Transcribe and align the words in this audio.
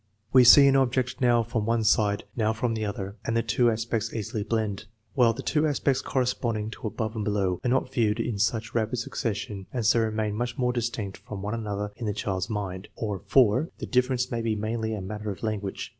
We 0.33 0.43
see 0.43 0.65
an 0.65 0.75
object 0.75 1.21
now 1.21 1.43
from 1.43 1.67
one 1.67 1.83
side, 1.83 2.23
now 2.35 2.53
from 2.53 2.73
the 2.73 2.83
other, 2.83 3.17
and 3.23 3.37
the 3.37 3.43
two 3.43 3.69
aspects 3.69 4.11
easily 4.11 4.41
blend, 4.41 4.85
while 5.13 5.31
the 5.31 5.43
two 5.43 5.67
aspects 5.67 6.01
corresponding 6.01 6.71
to 6.71 6.87
above 6.87 7.15
and 7.15 7.23
below 7.23 7.59
are 7.63 7.69
not 7.69 7.93
viewed 7.93 8.19
in 8.19 8.39
such 8.39 8.73
rapid 8.73 8.97
succession 8.97 9.67
and 9.71 9.85
so 9.85 9.99
remain 9.99 10.33
much 10.33 10.57
more 10.57 10.73
distinct 10.73 11.17
from 11.17 11.43
one 11.43 11.53
another 11.53 11.91
in 11.97 12.07
the 12.07 12.15
child's 12.15 12.49
mind. 12.49 12.87
Or, 12.95 13.19
(4), 13.27 13.69
the 13.77 13.85
difference 13.85 14.31
may 14.31 14.41
be 14.41 14.55
mainly 14.55 14.95
a 14.95 15.01
matter 15.01 15.29
of 15.29 15.43
language. 15.43 15.89